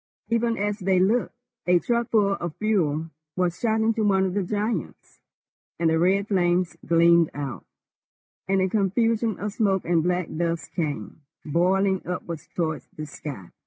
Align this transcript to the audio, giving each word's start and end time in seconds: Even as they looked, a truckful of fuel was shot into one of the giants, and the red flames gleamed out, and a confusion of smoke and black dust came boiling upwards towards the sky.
Even 0.29 0.57
as 0.57 0.79
they 0.79 0.97
looked, 0.99 1.35
a 1.67 1.77
truckful 1.77 2.31
of 2.33 2.55
fuel 2.55 3.11
was 3.35 3.59
shot 3.59 3.81
into 3.81 4.03
one 4.03 4.25
of 4.25 4.33
the 4.33 4.41
giants, 4.41 5.19
and 5.77 5.91
the 5.91 5.99
red 5.99 6.27
flames 6.27 6.75
gleamed 6.83 7.29
out, 7.35 7.67
and 8.47 8.61
a 8.61 8.67
confusion 8.67 9.37
of 9.39 9.53
smoke 9.53 9.85
and 9.85 10.01
black 10.01 10.27
dust 10.35 10.71
came 10.71 11.21
boiling 11.45 12.01
upwards 12.07 12.49
towards 12.55 12.87
the 12.97 13.05
sky. 13.05 13.51